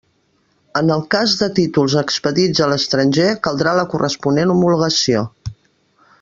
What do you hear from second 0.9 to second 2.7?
el cas de títols expedits